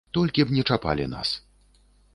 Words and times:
Толькі 0.17 0.45
б 0.51 0.55
не 0.59 0.63
чапалі 0.71 1.05
нас. 1.15 1.37